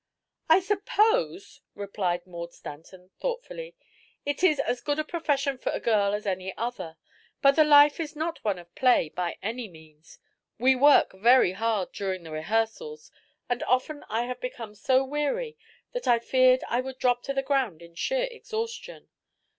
"I 0.49 0.61
suppose," 0.61 1.61
replied 1.75 2.25
Maud 2.25 2.53
Stanton, 2.53 3.11
thoughtfully, 3.19 3.75
"it 4.25 4.43
is 4.43 4.59
as 4.59 4.81
good 4.81 4.97
a 4.97 5.03
profession 5.03 5.59
for 5.59 5.71
a 5.71 5.79
girl 5.79 6.15
as 6.15 6.25
any 6.25 6.57
other. 6.57 6.97
But 7.43 7.51
the 7.51 7.63
life 7.63 7.99
is 7.99 8.15
not 8.15 8.43
one 8.43 8.57
of 8.57 8.73
play, 8.73 9.09
by 9.09 9.37
any 9.43 9.67
means. 9.67 10.17
We 10.57 10.73
work 10.73 11.11
very 11.13 11.51
hard 11.51 11.91
during 11.91 12.23
the 12.23 12.31
rehearsals 12.31 13.11
and 13.47 13.61
often 13.61 14.03
I 14.09 14.23
have 14.23 14.41
become 14.41 14.73
so 14.73 15.03
weary 15.03 15.55
that 15.91 16.07
I 16.07 16.17
feared 16.17 16.63
I 16.67 16.81
would 16.81 16.97
drop 16.97 17.21
to 17.25 17.33
the 17.35 17.43
ground 17.43 17.83
in 17.83 17.93
sheer 17.93 18.27
exhaustion. 18.31 19.07